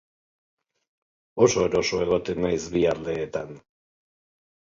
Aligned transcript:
Oso 1.47 1.65
eroso 1.65 1.99
egoten 2.07 2.41
naiz 2.47 2.59
bi 2.77 2.83
aldeetan. 2.95 3.55